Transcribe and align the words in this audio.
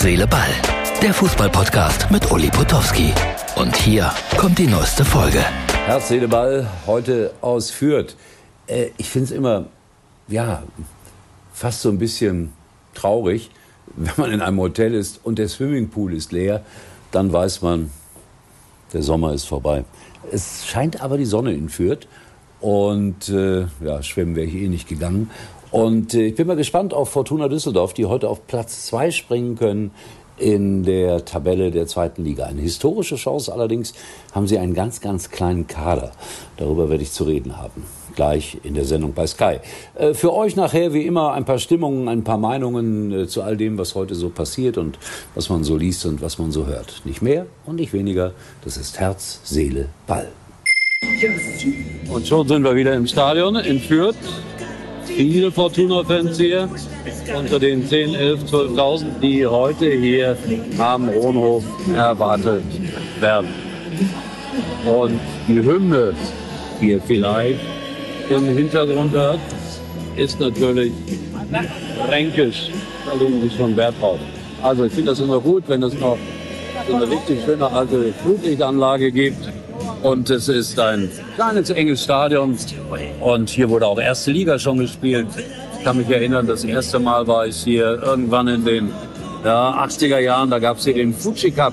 Herz, 0.00 0.08
Seele, 0.08 0.26
Ball. 0.26 0.48
Der 1.02 1.12
Fußballpodcast 1.12 2.10
mit 2.10 2.32
Uli 2.32 2.48
Potowski. 2.48 3.12
Und 3.56 3.76
hier 3.76 4.10
kommt 4.38 4.58
die 4.58 4.66
neueste 4.66 5.04
Folge. 5.04 5.44
Herz, 5.84 6.08
Seele, 6.08 6.26
Ball, 6.26 6.66
heute 6.86 7.34
aus 7.42 7.70
Fürth. 7.70 8.16
Äh, 8.66 8.92
ich 8.96 9.10
finde 9.10 9.26
es 9.26 9.30
immer, 9.30 9.66
ja, 10.26 10.62
fast 11.52 11.82
so 11.82 11.90
ein 11.90 11.98
bisschen 11.98 12.50
traurig, 12.94 13.50
wenn 13.96 14.14
man 14.16 14.32
in 14.32 14.40
einem 14.40 14.58
Hotel 14.58 14.94
ist 14.94 15.20
und 15.22 15.38
der 15.38 15.48
Swimmingpool 15.48 16.14
ist 16.14 16.32
leer, 16.32 16.64
dann 17.10 17.30
weiß 17.30 17.60
man, 17.60 17.90
der 18.94 19.02
Sommer 19.02 19.34
ist 19.34 19.44
vorbei. 19.44 19.84
Es 20.32 20.66
scheint 20.66 21.02
aber 21.02 21.18
die 21.18 21.26
Sonne 21.26 21.52
in 21.52 21.68
Fürth 21.68 22.08
und 22.62 23.28
äh, 23.28 23.66
ja, 23.84 24.02
schwimmen 24.02 24.34
wäre 24.34 24.46
ich 24.46 24.54
eh 24.54 24.68
nicht 24.68 24.88
gegangen. 24.88 25.28
Und 25.70 26.14
äh, 26.14 26.26
ich 26.26 26.34
bin 26.34 26.46
mal 26.46 26.56
gespannt 26.56 26.94
auf 26.94 27.10
Fortuna 27.10 27.48
Düsseldorf, 27.48 27.94
die 27.94 28.06
heute 28.06 28.28
auf 28.28 28.46
Platz 28.46 28.86
zwei 28.86 29.10
springen 29.10 29.56
können 29.56 29.92
in 30.40 30.84
der 30.84 31.24
Tabelle 31.24 31.70
der 31.70 31.86
zweiten 31.86 32.24
Liga. 32.24 32.46
Eine 32.46 32.62
historische 32.62 33.16
Chance 33.16 33.52
allerdings 33.52 33.92
haben 34.32 34.46
sie 34.46 34.58
einen 34.58 34.74
ganz, 34.74 35.00
ganz 35.00 35.30
kleinen 35.30 35.66
Kader. 35.66 36.12
Darüber 36.56 36.88
werde 36.88 37.02
ich 37.02 37.12
zu 37.12 37.24
reden 37.24 37.58
haben. 37.58 37.84
Gleich 38.16 38.58
in 38.64 38.74
der 38.74 38.84
Sendung 38.84 39.12
bei 39.12 39.26
Sky. 39.26 39.58
Äh, 39.94 40.14
für 40.14 40.32
euch 40.32 40.56
nachher 40.56 40.92
wie 40.92 41.06
immer 41.06 41.34
ein 41.34 41.44
paar 41.44 41.58
Stimmungen, 41.58 42.08
ein 42.08 42.24
paar 42.24 42.38
Meinungen 42.38 43.12
äh, 43.12 43.26
zu 43.28 43.42
all 43.42 43.56
dem, 43.56 43.78
was 43.78 43.94
heute 43.94 44.14
so 44.14 44.30
passiert 44.30 44.78
und 44.78 44.98
was 45.34 45.50
man 45.50 45.62
so 45.62 45.76
liest 45.76 46.06
und 46.06 46.20
was 46.20 46.38
man 46.38 46.50
so 46.50 46.66
hört. 46.66 47.02
Nicht 47.04 47.22
mehr 47.22 47.46
und 47.66 47.76
nicht 47.76 47.92
weniger. 47.92 48.32
Das 48.64 48.76
ist 48.76 48.98
Herz, 48.98 49.40
Seele, 49.44 49.88
Ball. 50.06 50.28
Und 52.12 52.26
schon 52.26 52.48
sind 52.48 52.62
wir 52.62 52.74
wieder 52.74 52.94
im 52.94 53.06
Stadion 53.06 53.56
in 53.56 53.78
Fürth. 53.78 54.16
Viele 55.16 55.50
Fortuna-Fans 55.50 56.38
hier 56.38 56.68
unter 57.36 57.58
den 57.58 57.86
10, 57.86 58.14
11, 58.14 58.44
12.000, 58.44 59.04
die 59.20 59.46
heute 59.46 59.90
hier 59.90 60.36
am 60.78 61.08
Ronhof 61.08 61.64
erwartet 61.94 62.62
werden. 63.20 63.48
Und 64.86 65.20
die 65.46 65.62
Hymne, 65.62 66.14
die 66.80 66.90
ihr 66.90 67.00
vielleicht 67.00 67.60
im 68.30 68.44
Hintergrund 68.56 69.12
hört, 69.12 69.40
ist 70.16 70.40
natürlich 70.40 70.92
fränkisch. 72.06 72.70
Da 73.06 73.12
legen 73.22 73.42
sich 73.42 73.56
schon 73.56 73.76
Wert 73.76 73.94
drauf. 74.00 74.18
Also 74.62 74.84
ich 74.84 74.92
finde 74.92 75.10
das 75.10 75.20
immer 75.20 75.40
gut, 75.40 75.64
wenn 75.68 75.82
es 75.82 75.94
noch 75.98 76.18
so 76.88 76.94
eine 76.94 77.10
richtig 77.10 77.44
schöne 77.44 77.70
alte 77.70 78.12
Flutlichtanlage 78.22 79.12
gibt 79.12 79.48
und 80.02 80.30
es 80.30 80.48
ist 80.48 80.78
ein 80.78 81.10
kleines, 81.34 81.70
enges 81.70 82.04
Stadion. 82.04 82.56
Und 83.20 83.50
hier 83.50 83.68
wurde 83.68 83.86
auch 83.86 83.98
erste 83.98 84.30
Liga 84.30 84.58
schon 84.58 84.78
gespielt. 84.78 85.26
Ich 85.78 85.84
kann 85.84 85.96
mich 85.96 86.08
erinnern, 86.08 86.46
das 86.46 86.64
erste 86.64 86.98
Mal 86.98 87.26
war 87.26 87.46
ich 87.46 87.56
hier 87.56 88.02
irgendwann 88.02 88.48
in 88.48 88.64
den 88.64 88.90
ja, 89.44 89.84
80er 89.84 90.18
Jahren. 90.18 90.50
Da 90.50 90.58
gab 90.58 90.78
es 90.78 90.84
hier 90.84 90.94
den 90.94 91.12
Fuji 91.14 91.50
Cup. 91.50 91.72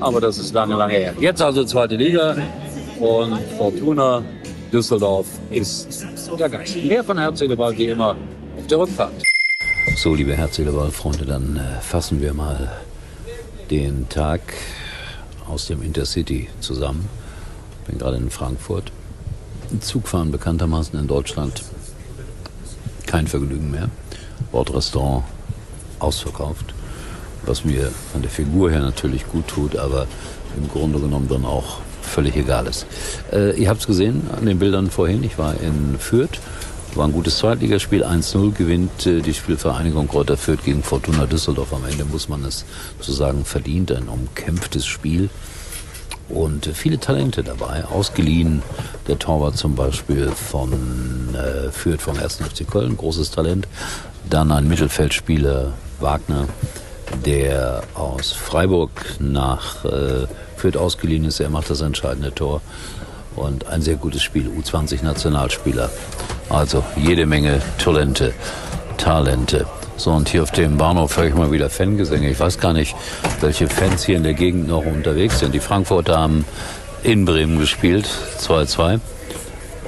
Aber 0.00 0.20
das 0.20 0.38
ist 0.38 0.52
lange, 0.54 0.74
lange 0.74 0.94
her. 0.94 1.14
Jetzt 1.20 1.40
also 1.40 1.64
zweite 1.64 1.96
Liga. 1.96 2.36
Und 2.98 3.38
Fortuna 3.56 4.22
Düsseldorf 4.72 5.26
ist 5.50 6.06
der 6.38 6.48
Geist. 6.48 6.76
Mehr 6.84 7.04
von 7.04 7.18
Herzedeball 7.18 7.76
wie 7.76 7.86
immer 7.86 8.16
auf 8.56 8.66
der 8.68 8.78
Rückfahrt. 8.78 9.22
So, 9.96 10.14
liebe 10.14 10.36
Herzedeball-Freunde, 10.36 11.24
dann 11.24 11.56
äh, 11.56 11.80
fassen 11.80 12.20
wir 12.20 12.34
mal 12.34 12.70
den 13.70 14.08
Tag 14.08 14.40
aus 15.48 15.66
dem 15.66 15.82
Intercity 15.82 16.48
zusammen 16.60 17.08
bin 17.88 17.98
gerade 17.98 18.16
in 18.16 18.30
Frankfurt. 18.30 18.92
Zugfahren 19.80 20.30
bekanntermaßen 20.30 20.98
in 20.98 21.06
Deutschland 21.06 21.62
kein 23.06 23.26
Vergnügen 23.26 23.70
mehr. 23.70 23.88
Bordrestaurant 24.52 25.24
ausverkauft, 25.98 26.74
was 27.44 27.64
mir 27.64 27.90
von 28.12 28.22
der 28.22 28.30
Figur 28.30 28.70
her 28.70 28.80
natürlich 28.80 29.28
gut 29.28 29.48
tut, 29.48 29.76
aber 29.76 30.06
im 30.56 30.68
Grunde 30.68 31.00
genommen 31.00 31.28
dann 31.28 31.44
auch 31.44 31.78
völlig 32.02 32.36
egal 32.36 32.66
ist. 32.66 32.86
Äh, 33.32 33.60
ihr 33.60 33.68
habt 33.68 33.80
es 33.80 33.86
gesehen 33.86 34.22
an 34.36 34.46
den 34.46 34.58
Bildern 34.58 34.90
vorhin, 34.90 35.22
ich 35.24 35.38
war 35.38 35.54
in 35.60 35.98
Fürth, 35.98 36.40
war 36.94 37.06
ein 37.06 37.12
gutes 37.12 37.38
Zweitligaspiel, 37.38 38.04
1-0 38.04 38.52
gewinnt 38.52 39.06
äh, 39.06 39.20
die 39.20 39.34
Spielvereinigung 39.34 40.08
Kräuter 40.08 40.36
Fürth 40.36 40.64
gegen 40.64 40.82
Fortuna 40.82 41.26
Düsseldorf. 41.26 41.72
Am 41.74 41.84
Ende 41.84 42.04
muss 42.04 42.28
man 42.28 42.44
es 42.44 42.64
so 43.00 43.12
sagen, 43.12 43.44
verdient, 43.44 43.92
ein 43.92 44.08
umkämpftes 44.08 44.86
Spiel 44.86 45.28
und 46.28 46.66
viele 46.66 46.98
Talente 46.98 47.42
dabei. 47.42 47.84
Ausgeliehen, 47.84 48.62
der 49.06 49.18
Torwart 49.18 49.56
zum 49.56 49.74
Beispiel 49.74 50.28
von 50.28 51.34
äh, 51.34 51.70
Fürth 51.70 52.02
vom 52.02 52.18
1. 52.18 52.36
FC 52.36 52.68
Köln, 52.68 52.96
großes 52.96 53.30
Talent. 53.30 53.66
Dann 54.28 54.52
ein 54.52 54.68
Mittelfeldspieler, 54.68 55.72
Wagner, 56.00 56.46
der 57.24 57.82
aus 57.94 58.32
Freiburg 58.32 58.90
nach 59.18 59.84
äh, 59.84 60.26
Fürth 60.56 60.76
ausgeliehen 60.76 61.24
ist. 61.24 61.40
Er 61.40 61.50
macht 61.50 61.70
das 61.70 61.80
entscheidende 61.80 62.34
Tor. 62.34 62.60
Und 63.36 63.66
ein 63.68 63.82
sehr 63.82 63.96
gutes 63.96 64.22
Spiel, 64.22 64.48
U20-Nationalspieler. 64.48 65.90
Also 66.48 66.82
jede 66.96 67.24
Menge 67.24 67.62
Talente. 67.78 68.34
Talente. 68.96 69.66
So, 69.98 70.12
und 70.12 70.28
hier 70.28 70.44
auf 70.44 70.52
dem 70.52 70.76
Bahnhof 70.76 71.16
höre 71.16 71.26
ich 71.26 71.34
mal 71.34 71.50
wieder 71.50 71.68
Fangesänge. 71.68 72.30
Ich 72.30 72.38
weiß 72.38 72.60
gar 72.60 72.72
nicht, 72.72 72.94
welche 73.40 73.66
Fans 73.66 74.04
hier 74.04 74.16
in 74.16 74.22
der 74.22 74.34
Gegend 74.34 74.68
noch 74.68 74.86
unterwegs 74.86 75.40
sind. 75.40 75.52
Die 75.52 75.60
Frankfurter 75.60 76.16
haben 76.16 76.44
in 77.02 77.24
Bremen 77.24 77.58
gespielt, 77.58 78.08
2-2. 78.38 79.00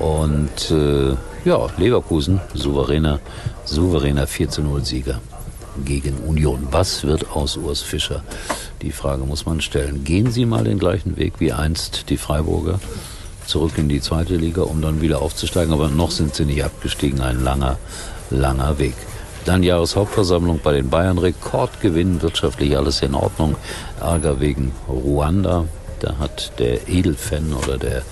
Und 0.00 0.72
äh, 0.72 1.14
ja, 1.44 1.68
Leverkusen, 1.76 2.40
souveräner, 2.54 3.20
souveräner 3.64 4.26
4-0-Sieger 4.26 5.20
gegen 5.84 6.16
Union. 6.26 6.66
Was 6.72 7.04
wird 7.04 7.30
aus 7.30 7.56
Urs 7.56 7.80
Fischer? 7.80 8.24
Die 8.82 8.90
Frage 8.90 9.22
muss 9.22 9.46
man 9.46 9.60
stellen. 9.60 10.02
Gehen 10.02 10.32
Sie 10.32 10.44
mal 10.44 10.64
den 10.64 10.80
gleichen 10.80 11.18
Weg 11.18 11.34
wie 11.38 11.52
einst 11.52 12.10
die 12.10 12.16
Freiburger? 12.16 12.80
Zurück 13.46 13.74
in 13.76 13.88
die 13.88 14.00
zweite 14.00 14.34
Liga, 14.34 14.62
um 14.62 14.82
dann 14.82 15.00
wieder 15.00 15.22
aufzusteigen. 15.22 15.72
Aber 15.72 15.86
noch 15.86 16.10
sind 16.10 16.34
sie 16.34 16.46
nicht 16.46 16.64
abgestiegen. 16.64 17.20
Ein 17.20 17.44
langer, 17.44 17.78
langer 18.30 18.76
Weg. 18.80 18.94
Dann 19.44 19.62
Jahreshauptversammlung 19.62 20.60
bei 20.62 20.74
den 20.74 20.90
Bayern, 20.90 21.18
Rekordgewinn, 21.18 22.22
wirtschaftlich 22.22 22.76
alles 22.76 23.02
in 23.02 23.14
Ordnung. 23.14 23.56
Ärger 24.00 24.40
wegen 24.40 24.72
Ruanda. 24.88 25.64
Da 26.00 26.18
hat 26.18 26.52
der 26.58 26.88
Edelfan 26.88 27.52
oder 27.52 27.78
der, 27.78 28.02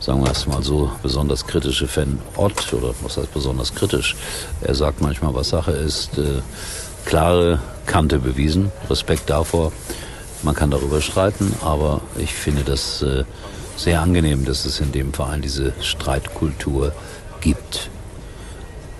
sagen 0.00 0.22
wir 0.22 0.30
es 0.30 0.46
mal 0.46 0.62
so, 0.62 0.90
besonders 1.02 1.46
kritische 1.46 1.86
Fan 1.86 2.18
Ott, 2.36 2.72
oder 2.72 2.94
was 3.02 3.16
heißt 3.16 3.32
besonders 3.32 3.74
kritisch, 3.74 4.16
er 4.60 4.74
sagt 4.74 5.00
manchmal, 5.00 5.34
was 5.34 5.50
Sache 5.50 5.72
ist, 5.72 6.16
äh, 6.18 6.40
klare 7.04 7.60
Kante 7.86 8.18
bewiesen. 8.18 8.70
Respekt 8.88 9.28
davor. 9.28 9.72
Man 10.42 10.54
kann 10.54 10.70
darüber 10.70 11.00
streiten, 11.00 11.54
aber 11.62 12.00
ich 12.16 12.32
finde 12.32 12.62
das 12.62 13.02
äh, 13.02 13.24
sehr 13.76 14.00
angenehm, 14.00 14.44
dass 14.44 14.64
es 14.64 14.80
in 14.80 14.92
dem 14.92 15.12
Verein 15.12 15.42
diese 15.42 15.72
Streitkultur 15.80 16.92
gibt. 17.40 17.90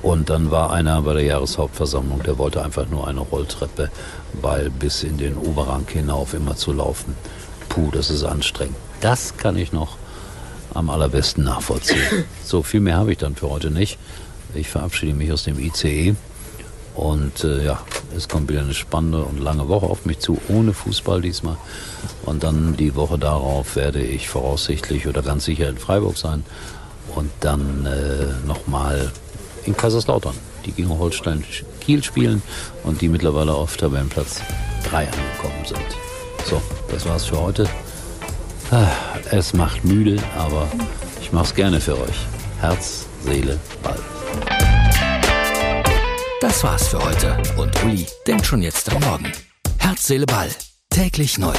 Und 0.03 0.31
dann 0.31 0.50
war 0.50 0.72
einer 0.72 1.03
bei 1.03 1.12
der 1.15 1.22
Jahreshauptversammlung, 1.22 2.22
der 2.22 2.38
wollte 2.38 2.62
einfach 2.65 2.88
nur 2.88 3.06
eine 3.06 3.21
Rolltreppe, 3.21 3.91
weil 4.41 4.71
bis 4.71 5.03
in 5.03 5.19
den 5.19 5.37
Oberrang 5.37 5.87
hinauf 5.88 6.33
immer 6.33 6.56
zu 6.56 6.72
laufen. 6.72 7.15
Puh, 7.69 7.91
das 7.93 8.11
ist 8.11 8.25
anstrengend. 8.25 8.77
Das 9.00 9.37
kann 9.37 9.56
ich 9.56 9.72
noch 9.72 9.97
am 10.75 10.91
allerbesten 10.91 11.44
nachvollziehen. 11.44 12.25
So, 12.44 12.62
viel 12.65 12.81
mehr 12.81 12.97
habe 12.97 13.12
ich 13.12 13.19
dann 13.19 13.37
für 13.37 13.49
heute 13.49 13.71
nicht. 13.71 13.99
Ich 14.55 14.69
verabschiede 14.69 15.15
mich 15.15 15.31
aus 15.31 15.44
dem 15.44 15.59
ICE. 15.59 16.17
Und 16.97 17.44
äh, 17.44 17.65
ja, 17.65 17.81
es 18.17 18.28
kommt 18.28 18.50
wieder 18.50 18.61
eine 18.61 18.75
spannende 18.75 19.22
und 19.22 19.38
lange 19.38 19.69
Woche 19.69 19.87
auf 19.87 20.05
mich 20.05 20.19
zu, 20.19 20.38
ohne 20.49 20.72
Fußball 20.72 21.21
diesmal. 21.21 21.56
Und 22.27 22.43
dann 22.43 22.77
die 22.77 22.97
Woche 22.97 23.19
darauf 23.19 23.77
werde 23.77 24.03
ich 24.03 24.28
voraussichtlich 24.28 25.06
oder 25.06 25.22
ganz 25.22 25.44
sicher 25.44 25.69
in 25.69 25.78
Freiburg 25.78 26.17
sein. 26.17 26.44
Und 27.15 27.31
dann 27.41 27.87
äh, 27.87 28.47
nochmal 28.47 29.12
in 29.70 29.76
Kaiserslautern, 29.76 30.34
die 30.67 30.72
gegen 30.72 30.99
Holstein 30.99 31.44
Kiel 31.81 32.02
spielen 32.02 32.43
und 32.82 33.00
die 33.00 33.08
mittlerweile 33.08 33.55
auf 33.55 33.76
Tabellenplatz 33.76 34.40
3 34.88 35.05
angekommen 35.05 35.64
sind. 35.64 35.87
So, 36.44 36.61
das 36.90 37.06
war's 37.06 37.26
für 37.26 37.40
heute. 37.40 37.69
Ah, 38.70 38.88
es 39.31 39.52
macht 39.52 39.84
müde, 39.84 40.20
aber 40.37 40.69
ich 41.20 41.32
mach's 41.32 41.55
gerne 41.55 41.81
für 41.81 41.94
euch. 41.94 42.26
Herz, 42.61 43.06
Seele, 43.25 43.58
Ball. 43.82 43.99
Das 46.40 46.64
war's 46.64 46.88
für 46.88 47.05
heute 47.05 47.37
und 47.56 47.84
Uli 47.84 48.06
denkt 48.26 48.46
schon 48.46 48.62
jetzt 48.62 48.93
am 48.93 49.00
Morgen. 49.02 49.32
Herz, 49.78 50.06
Seele, 50.06 50.26
Ball. 50.26 50.50
Täglich 50.90 51.38
neu. 51.38 51.55